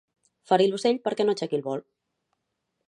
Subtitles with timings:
[0.51, 1.87] Ferir l'ocell perquè no aixequi el vol.